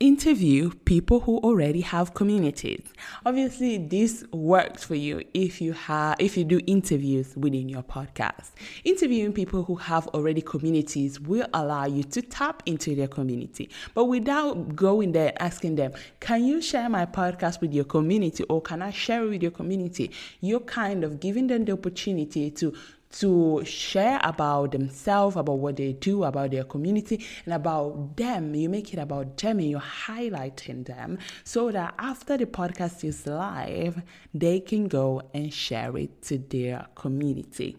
interview 0.00 0.70
people 0.84 1.18
who 1.18 1.38
already 1.38 1.80
have 1.80 2.14
communities. 2.14 2.80
Obviously 3.26 3.78
this 3.78 4.24
works 4.32 4.84
for 4.84 4.94
you 4.94 5.24
if 5.34 5.60
you 5.60 5.72
have 5.72 6.14
if 6.20 6.36
you 6.36 6.44
do 6.44 6.60
interviews 6.68 7.34
within 7.36 7.68
your 7.68 7.82
podcast. 7.82 8.50
Interviewing 8.84 9.32
people 9.32 9.64
who 9.64 9.74
have 9.74 10.06
already 10.08 10.40
communities 10.40 11.18
will 11.20 11.48
allow 11.52 11.84
you 11.84 12.04
to 12.04 12.22
tap 12.22 12.62
into 12.64 12.94
their 12.94 13.08
community. 13.08 13.70
But 13.92 14.04
without 14.04 14.76
going 14.76 15.10
there 15.10 15.32
asking 15.42 15.74
them 15.74 15.92
can 16.20 16.44
you 16.44 16.62
share 16.62 16.88
my 16.88 17.04
podcast 17.04 17.60
with 17.60 17.72
your 17.72 17.84
community 17.84 18.44
or 18.44 18.62
can 18.62 18.82
i 18.82 18.92
share 18.92 19.24
it 19.24 19.30
with 19.30 19.42
your 19.42 19.50
community? 19.50 20.12
You're 20.40 20.60
kind 20.60 21.02
of 21.02 21.18
giving 21.18 21.48
them 21.48 21.64
the 21.64 21.72
opportunity 21.72 22.52
to 22.52 22.72
to 23.10 23.64
share 23.64 24.20
about 24.22 24.72
themselves, 24.72 25.36
about 25.36 25.58
what 25.58 25.76
they 25.76 25.92
do, 25.92 26.24
about 26.24 26.50
their 26.50 26.64
community, 26.64 27.24
and 27.44 27.54
about 27.54 28.16
them. 28.16 28.54
You 28.54 28.68
make 28.68 28.92
it 28.92 28.98
about 28.98 29.36
them 29.36 29.58
and 29.58 29.70
you're 29.70 29.80
highlighting 29.80 30.86
them 30.86 31.18
so 31.44 31.70
that 31.72 31.94
after 31.98 32.36
the 32.36 32.46
podcast 32.46 33.04
is 33.04 33.26
live, 33.26 34.02
they 34.34 34.60
can 34.60 34.88
go 34.88 35.22
and 35.32 35.52
share 35.52 35.96
it 35.96 36.22
to 36.22 36.38
their 36.38 36.86
community. 36.94 37.76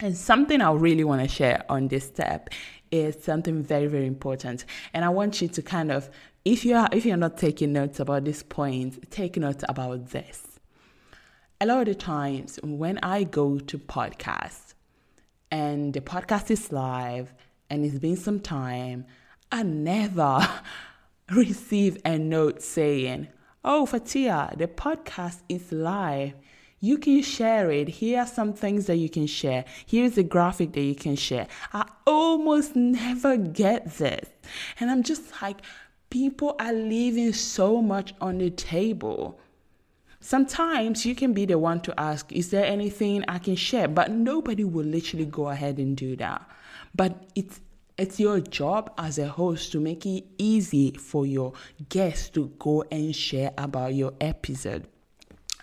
And 0.00 0.16
something 0.16 0.62
I 0.62 0.72
really 0.72 1.04
want 1.04 1.22
to 1.22 1.28
share 1.28 1.64
on 1.68 1.88
this 1.88 2.06
step 2.06 2.48
is 2.90 3.22
something 3.22 3.62
very, 3.62 3.86
very 3.86 4.06
important. 4.06 4.64
And 4.94 5.04
I 5.04 5.10
want 5.10 5.42
you 5.42 5.48
to 5.48 5.62
kind 5.62 5.92
of, 5.92 6.10
if 6.44 6.64
you 6.64 6.74
are 6.74 6.88
if 6.90 7.04
you're 7.04 7.18
not 7.18 7.36
taking 7.36 7.74
notes 7.74 8.00
about 8.00 8.24
this 8.24 8.42
point, 8.42 9.10
take 9.10 9.36
notes 9.36 9.62
about 9.68 10.08
this 10.08 10.49
a 11.62 11.66
lot 11.66 11.80
of 11.80 11.86
the 11.88 11.94
times 11.94 12.58
when 12.62 12.98
I 13.02 13.24
go 13.24 13.58
to 13.58 13.78
podcasts 13.78 14.72
and 15.50 15.92
the 15.92 16.00
podcast 16.00 16.50
is 16.50 16.72
live 16.72 17.34
and 17.68 17.84
it's 17.84 17.98
been 17.98 18.16
some 18.16 18.40
time, 18.40 19.04
I 19.52 19.62
never 19.62 20.40
receive 21.30 21.98
a 22.06 22.18
note 22.18 22.62
saying, 22.62 23.28
Oh, 23.62 23.84
Fatia, 23.84 24.56
the 24.56 24.68
podcast 24.68 25.40
is 25.50 25.70
live. 25.70 26.32
You 26.80 26.96
can 26.96 27.20
share 27.20 27.70
it. 27.70 27.88
Here 27.88 28.20
are 28.20 28.26
some 28.26 28.54
things 28.54 28.86
that 28.86 28.96
you 28.96 29.10
can 29.10 29.26
share. 29.26 29.66
Here's 29.84 30.16
a 30.16 30.22
graphic 30.22 30.72
that 30.72 30.80
you 30.80 30.94
can 30.94 31.14
share. 31.14 31.46
I 31.74 31.86
almost 32.06 32.74
never 32.74 33.36
get 33.36 33.98
this. 33.98 34.30
And 34.78 34.90
I'm 34.90 35.02
just 35.02 35.42
like, 35.42 35.58
people 36.08 36.56
are 36.58 36.72
leaving 36.72 37.34
so 37.34 37.82
much 37.82 38.14
on 38.18 38.38
the 38.38 38.48
table 38.48 39.38
Sometimes 40.20 41.06
you 41.06 41.14
can 41.14 41.32
be 41.32 41.46
the 41.46 41.58
one 41.58 41.80
to 41.80 41.98
ask, 41.98 42.30
Is 42.30 42.50
there 42.50 42.64
anything 42.64 43.24
I 43.26 43.38
can 43.38 43.56
share? 43.56 43.88
But 43.88 44.10
nobody 44.10 44.64
will 44.64 44.84
literally 44.84 45.24
go 45.24 45.48
ahead 45.48 45.78
and 45.78 45.96
do 45.96 46.14
that. 46.16 46.48
But 46.94 47.24
it's 47.34 47.60
it's 47.96 48.18
your 48.18 48.40
job 48.40 48.94
as 48.96 49.18
a 49.18 49.28
host 49.28 49.72
to 49.72 49.80
make 49.80 50.06
it 50.06 50.24
easy 50.38 50.92
for 50.92 51.26
your 51.26 51.52
guests 51.90 52.30
to 52.30 52.50
go 52.58 52.82
and 52.90 53.14
share 53.14 53.52
about 53.58 53.94
your 53.94 54.14
episode. 54.22 54.86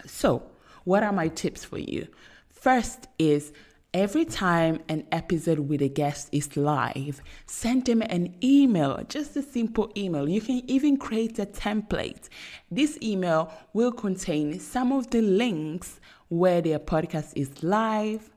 So, 0.05 0.43
what 0.83 1.01
are 1.01 1.11
my 1.11 1.29
tips 1.29 1.65
for 1.65 1.79
you? 1.79 2.07
First 2.51 3.07
is 3.17 3.53
Every 3.97 4.25
time 4.25 4.79
an 4.89 5.07
episode 5.11 5.57
with 5.57 5.81
a 5.81 5.89
guest 5.89 6.29
is 6.31 6.55
live, 6.55 7.19
send 7.47 7.85
them 7.85 8.03
an 8.03 8.35
email, 8.43 9.03
just 9.09 9.35
a 9.35 9.41
simple 9.41 9.91
email. 9.97 10.29
You 10.29 10.39
can 10.39 10.61
even 10.67 10.97
create 10.97 11.39
a 11.39 11.47
template. 11.47 12.29
This 12.69 12.99
email 13.01 13.51
will 13.73 13.91
contain 13.91 14.59
some 14.59 14.91
of 14.91 15.09
the 15.09 15.21
links 15.21 15.99
where 16.27 16.61
their 16.61 16.77
podcast 16.77 17.33
is 17.35 17.63
live. 17.63 18.29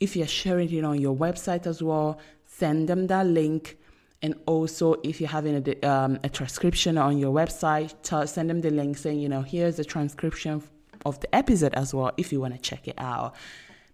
If 0.00 0.16
you're 0.16 0.26
sharing 0.26 0.70
it 0.70 0.84
on 0.84 1.00
your 1.00 1.16
website 1.16 1.66
as 1.66 1.82
well, 1.82 2.18
send 2.44 2.86
them 2.86 3.06
that 3.06 3.26
link. 3.26 3.78
And 4.20 4.34
also, 4.44 4.96
if 5.02 5.18
you're 5.18 5.30
having 5.30 5.66
a, 5.66 5.88
um, 5.88 6.18
a 6.24 6.28
transcription 6.28 6.98
on 6.98 7.16
your 7.16 7.32
website, 7.32 7.94
tell, 8.02 8.26
send 8.26 8.50
them 8.50 8.60
the 8.60 8.70
link 8.70 8.98
saying, 8.98 9.20
you 9.20 9.30
know, 9.30 9.40
here's 9.40 9.76
the 9.76 9.84
transcription 9.86 10.62
of 11.06 11.20
the 11.20 11.34
episode 11.34 11.72
as 11.72 11.94
well 11.94 12.12
if 12.18 12.32
you 12.32 12.38
want 12.38 12.52
to 12.52 12.60
check 12.60 12.86
it 12.86 12.96
out. 12.98 13.34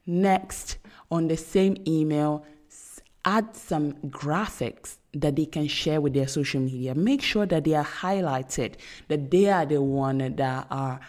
Next, 0.05 0.79
on 1.13 1.29
the 1.29 1.37
same 1.37 1.77
email, 1.87 2.45
add 3.25 3.55
some 3.55 3.93
graphics 4.09 4.97
that 5.13 5.37
they 5.37 5.45
can 5.45 5.69
share 5.69 6.01
with 6.01 6.15
their 6.15 6.27
social 6.27 6.61
media. 6.61 6.95
Make 6.95 7.23
sure 7.23 7.47
that 7.47 7.65
they 7.65 7.75
are 7.75 7.85
highlighted, 7.85 8.77
that 9.09 9.31
they 9.31 9.51
are 9.51 9.67
the 9.67 9.83
one 9.83 10.19
that 10.37 10.67
are, 10.71 11.01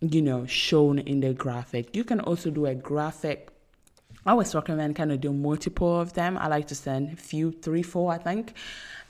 you 0.00 0.20
know, 0.20 0.44
shown 0.46 0.98
in 0.98 1.20
the 1.20 1.32
graphic. 1.32 1.94
You 1.96 2.02
can 2.02 2.20
also 2.20 2.50
do 2.50 2.66
a 2.66 2.74
graphic. 2.74 3.50
I 4.26 4.32
always 4.32 4.54
recommend 4.54 4.96
kind 4.96 5.12
of 5.12 5.20
do 5.20 5.32
multiple 5.32 6.00
of 6.00 6.12
them. 6.14 6.36
I 6.36 6.48
like 6.48 6.66
to 6.68 6.74
send 6.74 7.12
a 7.12 7.16
few, 7.16 7.52
three, 7.52 7.82
four, 7.82 8.12
I 8.12 8.18
think. 8.18 8.54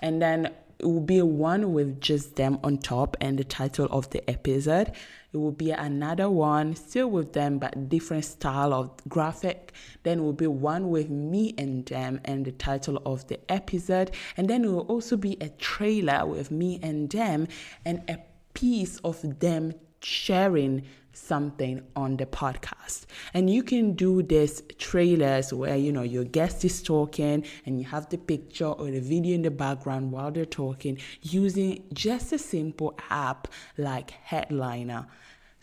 And 0.00 0.20
then 0.20 0.50
it 0.82 0.86
will 0.86 1.00
be 1.00 1.22
one 1.22 1.72
with 1.72 2.00
just 2.00 2.34
them 2.34 2.58
on 2.64 2.76
top 2.78 3.16
and 3.20 3.38
the 3.38 3.44
title 3.44 3.86
of 3.90 4.10
the 4.10 4.28
episode. 4.28 4.92
It 5.32 5.36
will 5.36 5.52
be 5.52 5.70
another 5.70 6.28
one 6.28 6.74
still 6.74 7.08
with 7.08 7.32
them 7.32 7.58
but 7.58 7.88
different 7.88 8.24
style 8.24 8.74
of 8.74 8.90
graphic. 9.08 9.72
Then 10.02 10.18
it 10.18 10.22
will 10.22 10.32
be 10.32 10.48
one 10.48 10.90
with 10.90 11.08
me 11.08 11.54
and 11.56 11.86
them 11.86 12.20
and 12.24 12.44
the 12.44 12.52
title 12.52 13.00
of 13.06 13.26
the 13.28 13.38
episode. 13.50 14.10
And 14.36 14.50
then 14.50 14.64
it 14.64 14.68
will 14.68 14.80
also 14.80 15.16
be 15.16 15.36
a 15.40 15.50
trailer 15.50 16.26
with 16.26 16.50
me 16.50 16.80
and 16.82 17.08
them 17.08 17.46
and 17.84 18.02
a 18.08 18.18
piece 18.52 18.98
of 18.98 19.38
them 19.38 19.74
sharing 20.00 20.82
something 21.12 21.82
on 21.96 22.16
the 22.16 22.26
podcast. 22.26 23.06
And 23.34 23.48
you 23.48 23.62
can 23.62 23.92
do 23.92 24.22
this 24.22 24.62
trailers 24.78 25.52
where 25.52 25.76
you 25.76 25.92
know 25.92 26.02
your 26.02 26.24
guest 26.24 26.64
is 26.64 26.82
talking 26.82 27.44
and 27.66 27.78
you 27.78 27.86
have 27.86 28.08
the 28.08 28.18
picture 28.18 28.66
or 28.66 28.90
the 28.90 29.00
video 29.00 29.34
in 29.34 29.42
the 29.42 29.50
background 29.50 30.12
while 30.12 30.30
they're 30.30 30.44
talking 30.44 30.98
using 31.22 31.84
just 31.92 32.32
a 32.32 32.38
simple 32.38 32.98
app 33.10 33.48
like 33.76 34.10
Headliner. 34.10 35.06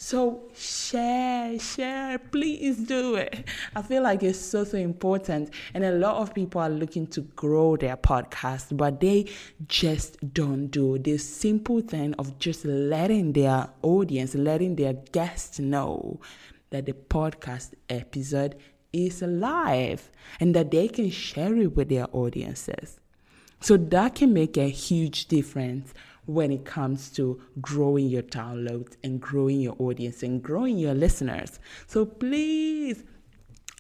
So 0.02 0.44
share, 0.56 1.60
share, 1.60 2.20
please 2.20 2.78
do 2.78 3.16
it. 3.16 3.44
I 3.76 3.82
feel 3.82 4.02
like 4.02 4.24
it's 4.24 4.40
so, 4.40 4.64
so 4.64 4.78
important. 4.78 5.50
And 5.74 5.84
a 5.84 5.92
lot 5.92 6.22
of 6.22 6.34
people 6.34 6.62
are 6.62 6.70
looking 6.70 7.06
to 7.08 7.22
grow 7.22 7.76
their 7.76 7.98
podcast, 7.98 8.78
but 8.78 9.02
they 9.02 9.26
just 9.68 10.16
don't 10.34 10.68
do 10.68 11.00
this 11.00 11.28
simple 11.28 11.82
thing 11.82 12.14
of 12.14 12.40
just 12.40 12.64
letting 12.64 13.34
their 13.34 13.70
audience, 13.82 14.36
letting 14.36 14.78
their 14.78 14.94
guests 14.94 15.60
know 15.60 16.22
that 16.70 16.86
the 16.86 16.94
podcast 16.94 17.74
episode 17.90 18.56
is 18.94 19.22
live 19.22 20.10
and 20.40 20.56
that 20.56 20.72
they 20.72 20.88
can 20.88 21.10
share 21.10 21.58
it 21.58 21.76
with 21.76 21.90
their 21.90 22.08
audiences. 22.14 23.02
So 23.60 23.76
that 23.76 24.16
can 24.16 24.32
make 24.32 24.56
a 24.56 24.70
huge 24.70 25.26
difference 25.26 25.94
when 26.30 26.52
it 26.52 26.64
comes 26.64 27.10
to 27.10 27.42
growing 27.60 28.08
your 28.08 28.22
downloads 28.22 28.96
and 29.04 29.20
growing 29.20 29.60
your 29.60 29.76
audience 29.80 30.22
and 30.22 30.44
growing 30.44 30.78
your 30.78 30.94
listeners. 30.94 31.60
So 31.88 32.06
please 32.06 33.04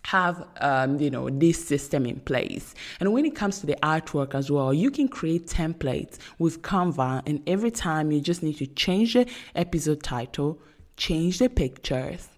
have 0.05 0.47
um, 0.61 0.99
you 0.99 1.11
know 1.11 1.29
this 1.29 1.63
system 1.63 2.05
in 2.07 2.19
place. 2.21 2.73
And 2.99 3.13
when 3.13 3.25
it 3.25 3.35
comes 3.35 3.59
to 3.59 3.67
the 3.67 3.77
artwork 3.83 4.33
as 4.33 4.49
well 4.49 4.73
you 4.73 4.89
can 4.89 5.07
create 5.07 5.45
templates 5.45 6.17
with 6.39 6.63
canva 6.63 7.21
and 7.27 7.43
every 7.47 7.69
time 7.69 8.11
you 8.11 8.19
just 8.19 8.41
need 8.41 8.57
to 8.57 8.65
change 8.65 9.13
the 9.13 9.27
episode 9.53 10.01
title 10.01 10.59
change 10.97 11.37
the 11.37 11.49
pictures 11.49 12.29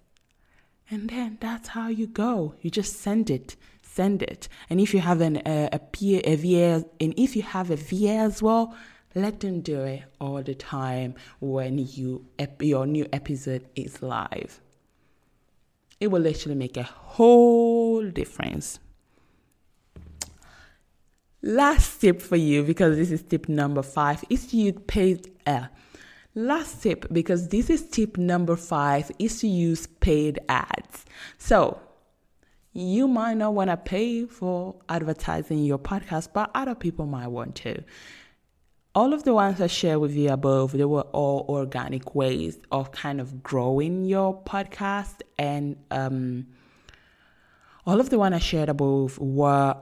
and 0.90 1.08
then 1.08 1.38
that's 1.40 1.68
how 1.68 1.88
you 1.88 2.06
go. 2.06 2.54
You 2.60 2.70
just 2.70 3.00
send 3.00 3.30
it 3.30 3.56
send 3.92 4.22
it. 4.22 4.48
And 4.70 4.80
if 4.80 4.94
you 4.94 5.00
have 5.00 5.20
an, 5.20 5.42
a, 5.44 5.68
a, 5.72 5.78
PA, 5.78 6.20
a 6.24 6.36
VA 6.36 6.84
and 7.00 7.12
if 7.16 7.36
you 7.36 7.42
have 7.42 7.70
a 7.70 7.76
VA 7.76 8.16
as 8.28 8.42
well 8.42 8.74
let 9.14 9.40
them 9.40 9.60
do 9.60 9.82
it 9.82 10.04
all 10.20 10.42
the 10.42 10.54
time 10.54 11.14
when 11.40 11.78
you 11.78 12.26
your 12.60 12.86
new 12.86 13.06
episode 13.12 13.66
is 13.74 14.02
live. 14.02 14.60
It 16.00 16.10
will 16.10 16.22
literally 16.22 16.56
make 16.56 16.76
a 16.76 16.82
whole 16.82 18.08
difference. 18.10 18.78
Last 21.42 22.00
tip 22.00 22.20
for 22.20 22.36
you, 22.36 22.62
because 22.62 22.96
this 22.96 23.10
is 23.10 23.22
tip 23.22 23.48
number 23.48 23.82
five, 23.82 24.24
is 24.30 24.54
use 24.54 24.74
paid. 24.86 25.30
Uh, 25.46 25.66
last 26.34 26.82
tip, 26.82 27.06
because 27.12 27.48
this 27.48 27.68
is 27.68 27.88
tip 27.88 28.16
number 28.16 28.56
five, 28.56 29.10
is 29.18 29.40
to 29.40 29.48
use 29.48 29.86
paid 29.86 30.38
ads. 30.48 31.04
So 31.38 31.80
you 32.72 33.06
might 33.06 33.34
not 33.34 33.54
want 33.54 33.70
to 33.70 33.76
pay 33.76 34.24
for 34.24 34.76
advertising 34.88 35.64
your 35.64 35.78
podcast, 35.78 36.28
but 36.32 36.50
other 36.54 36.74
people 36.74 37.06
might 37.06 37.28
want 37.28 37.54
to 37.56 37.82
all 38.94 39.14
of 39.14 39.24
the 39.24 39.32
ones 39.32 39.60
I 39.60 39.68
shared 39.68 40.00
with 40.00 40.14
you 40.14 40.30
above, 40.30 40.72
they 40.72 40.84
were 40.84 41.06
all 41.12 41.46
organic 41.48 42.14
ways 42.14 42.58
of 42.70 42.92
kind 42.92 43.20
of 43.20 43.42
growing 43.42 44.04
your 44.04 44.38
podcast. 44.42 45.22
And 45.38 45.76
um, 45.90 46.46
all 47.86 48.00
of 48.00 48.10
the 48.10 48.18
one 48.18 48.34
I 48.34 48.38
shared 48.38 48.68
above 48.68 49.18
were 49.18 49.76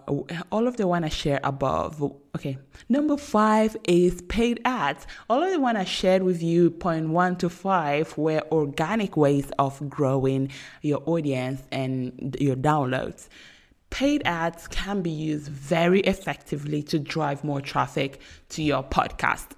all 0.52 0.68
of 0.68 0.76
the 0.76 0.86
one 0.86 1.02
I 1.02 1.08
shared 1.08 1.40
above. 1.42 2.00
Okay, 2.36 2.56
number 2.88 3.16
five 3.16 3.76
is 3.84 4.22
paid 4.22 4.60
ads. 4.64 5.08
All 5.28 5.42
of 5.42 5.50
the 5.50 5.58
one 5.60 5.76
I 5.76 5.84
shared 5.84 6.22
with 6.22 6.40
you, 6.40 6.70
point 6.70 7.08
one 7.08 7.36
to 7.38 7.50
five, 7.50 8.16
were 8.16 8.42
organic 8.52 9.16
ways 9.16 9.50
of 9.58 9.90
growing 9.90 10.52
your 10.82 11.02
audience 11.04 11.62
and 11.72 12.36
your 12.40 12.56
downloads. 12.56 13.28
Paid 13.90 14.22
ads 14.24 14.68
can 14.68 15.02
be 15.02 15.10
used 15.10 15.48
very 15.48 16.00
effectively 16.00 16.82
to 16.84 16.98
drive 16.98 17.44
more 17.44 17.60
traffic 17.60 18.20
to 18.50 18.62
your 18.62 18.82
podcast. 18.82 19.48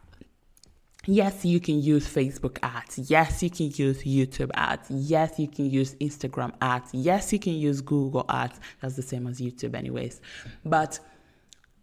Yes, 1.05 1.45
you 1.45 1.59
can 1.59 1.83
use 1.83 2.07
Facebook 2.07 2.59
ads. 2.63 3.11
Yes, 3.11 3.43
you 3.43 3.51
can 3.51 3.71
use 3.73 4.03
YouTube 4.05 4.51
ads. 4.55 4.89
Yes, 4.89 5.39
you 5.39 5.49
can 5.49 5.69
use 5.69 5.97
Instagram 5.97 6.55
ads. 6.61 6.95
Yes, 6.95 7.33
you 7.33 7.41
can 7.41 7.55
use 7.55 7.81
Google 7.81 8.25
ads. 8.29 8.61
That's 8.81 8.95
the 8.95 9.03
same 9.03 9.27
as 9.27 9.41
YouTube, 9.41 9.75
anyways. 9.75 10.21
But 10.65 11.01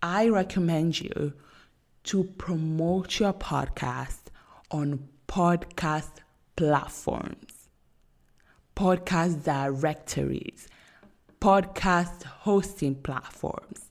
I 0.02 0.30
recommend 0.30 1.02
you 1.02 1.34
to 2.06 2.24
promote 2.24 3.20
your 3.20 3.34
podcast 3.34 4.22
on 4.72 5.08
podcast 5.28 6.12
platforms, 6.56 7.68
podcast 8.76 9.44
directories 9.44 10.68
podcast 11.41 12.23
hosting 12.23 12.95
platforms. 12.95 13.88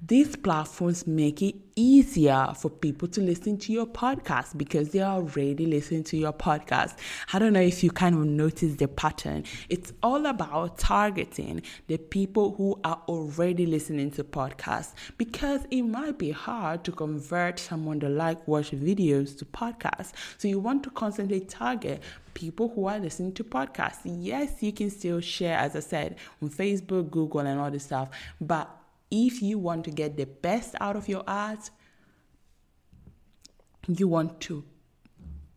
These 0.00 0.36
platforms 0.36 1.08
make 1.08 1.42
it 1.42 1.56
easier 1.74 2.52
for 2.56 2.70
people 2.70 3.08
to 3.08 3.20
listen 3.20 3.58
to 3.58 3.72
your 3.72 3.86
podcast 3.86 4.56
because 4.56 4.90
they 4.90 5.00
are 5.00 5.16
already 5.16 5.66
listening 5.66 6.04
to 6.04 6.16
your 6.16 6.32
podcast. 6.32 6.96
I 7.32 7.40
don't 7.40 7.52
know 7.52 7.60
if 7.60 7.82
you 7.82 7.90
kind 7.90 8.14
of 8.14 8.24
notice 8.24 8.76
the 8.76 8.86
pattern. 8.86 9.42
It's 9.68 9.92
all 10.00 10.26
about 10.26 10.78
targeting 10.78 11.62
the 11.88 11.96
people 11.96 12.54
who 12.54 12.78
are 12.84 13.02
already 13.08 13.66
listening 13.66 14.12
to 14.12 14.22
podcasts 14.22 14.92
because 15.18 15.62
it 15.72 15.82
might 15.82 16.16
be 16.16 16.30
hard 16.30 16.84
to 16.84 16.92
convert 16.92 17.58
someone 17.58 17.98
that 17.98 18.10
like 18.10 18.46
watch 18.46 18.70
videos 18.70 19.36
to 19.38 19.44
podcasts. 19.46 20.12
So 20.38 20.46
you 20.46 20.60
want 20.60 20.84
to 20.84 20.90
constantly 20.90 21.40
target 21.40 22.04
people 22.34 22.68
who 22.68 22.86
are 22.86 23.00
listening 23.00 23.32
to 23.32 23.42
podcasts. 23.42 24.02
Yes, 24.04 24.62
you 24.62 24.72
can 24.72 24.90
still 24.90 25.18
share, 25.18 25.58
as 25.58 25.74
I 25.74 25.80
said, 25.80 26.16
on 26.40 26.50
Facebook, 26.50 27.10
Google, 27.10 27.40
and 27.40 27.58
all 27.58 27.72
this 27.72 27.82
stuff, 27.82 28.10
but 28.40 28.77
if 29.10 29.42
you 29.42 29.58
want 29.58 29.84
to 29.84 29.90
get 29.90 30.16
the 30.16 30.26
best 30.26 30.74
out 30.80 30.96
of 30.96 31.08
your 31.08 31.24
art, 31.26 31.70
you 33.86 34.08
want 34.08 34.40
to 34.40 34.64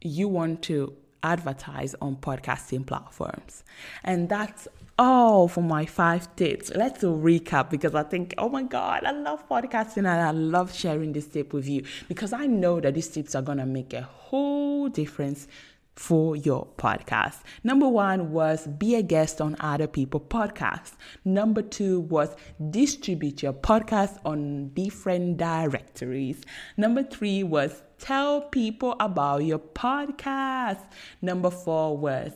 you 0.02 0.28
want 0.28 0.64
to 0.64 0.96
advertise 1.24 1.96
on 2.02 2.16
podcasting 2.16 2.86
platforms. 2.86 3.64
And 4.04 4.30
that's 4.30 4.68
all 4.98 5.48
for 5.48 5.62
my 5.62 5.86
five 5.86 6.36
tips. 6.36 6.72
Let's 6.76 7.04
recap 7.04 7.70
because 7.70 7.96
I 7.96 8.04
think, 8.04 8.34
oh 8.38 8.50
my 8.50 8.64
God, 8.64 9.04
I 9.04 9.12
love 9.12 9.48
podcasting 9.48 9.98
and 9.98 10.08
I 10.08 10.32
love 10.32 10.74
sharing 10.74 11.14
this 11.14 11.28
tip 11.28 11.54
with 11.54 11.68
you 11.68 11.84
because 12.08 12.34
I 12.34 12.48
know 12.48 12.80
that 12.80 12.96
these 12.96 13.08
tips 13.08 13.36
are 13.36 13.42
going 13.42 13.60
to 13.60 13.66
make 13.66 13.94
a 13.94 14.02
whole 14.02 14.90
difference 14.90 15.48
for 15.96 16.36
your 16.36 16.68
podcast. 16.78 17.42
Number 17.64 17.88
one 17.88 18.32
was 18.32 18.68
be 18.68 18.96
a 18.96 19.04
guest 19.04 19.42
on 19.42 19.56
other 19.60 19.88
people's 19.88 20.28
podcasts. 20.30 20.94
Number 21.26 21.62
two 21.62 22.02
was 22.02 22.36
distribute 22.70 23.44
your 23.44 23.54
podcast 23.54 24.18
on 24.26 24.70
different 24.70 25.38
directories. 25.38 26.42
Number 26.78 27.04
three 27.04 27.44
was 27.44 27.84
tell 28.00 28.42
people 28.42 28.96
about 29.00 29.44
your 29.44 29.60
podcast. 29.60 30.82
Number 31.22 31.52
four 31.52 31.98
was 31.98 32.32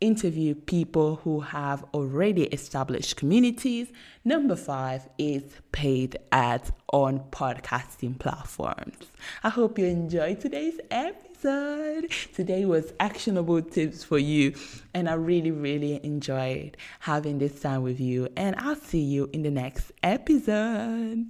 interview 0.00 0.54
people 0.54 1.16
who 1.16 1.40
have 1.40 1.84
already 1.94 2.44
established 2.46 3.16
communities. 3.16 3.92
Number 4.24 4.56
five 4.56 5.08
is 5.16 5.44
paid 5.70 6.18
ads 6.32 6.72
on 6.92 7.20
podcasting 7.30 8.18
platforms. 8.18 8.96
I 9.44 9.48
hope 9.48 9.78
you 9.78 9.86
enjoyed 9.86 10.40
today's 10.40 10.80
episode 10.90 11.31
Today 11.42 12.64
was 12.64 12.92
actionable 13.00 13.60
tips 13.62 14.04
for 14.04 14.18
you, 14.18 14.54
and 14.94 15.08
I 15.08 15.14
really, 15.14 15.50
really 15.50 15.98
enjoyed 16.04 16.76
having 17.00 17.38
this 17.38 17.58
time 17.60 17.82
with 17.82 17.98
you. 18.00 18.28
And 18.36 18.54
I'll 18.58 18.76
see 18.76 19.00
you 19.00 19.28
in 19.32 19.42
the 19.42 19.50
next 19.50 19.90
episode. 20.02 21.26